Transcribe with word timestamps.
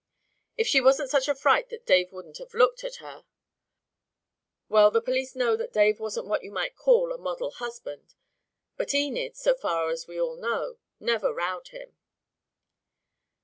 If 0.57 0.65
she 0.65 0.81
wasn't 0.81 1.11
such 1.11 1.27
a 1.27 1.35
fright 1.35 1.69
that 1.69 1.85
Dave 1.85 2.11
wouldn't 2.11 2.39
have 2.39 2.55
looked 2.55 2.83
at 2.83 2.95
her 2.95 3.23
Well, 4.67 4.89
the 4.89 4.99
police 4.99 5.35
know 5.35 5.55
that 5.55 5.71
Dave 5.73 5.99
wasn't 5.99 6.25
what 6.25 6.41
you 6.43 6.49
might 6.51 6.75
call 6.75 7.13
a 7.13 7.19
model 7.19 7.51
husband; 7.51 8.15
but 8.77 8.95
Enid, 8.95 9.35
so 9.37 9.53
far 9.53 9.91
as 9.91 10.07
we 10.07 10.19
all 10.19 10.37
know, 10.37 10.79
never 10.99 11.31
rowed 11.31 11.67
him. 11.67 11.97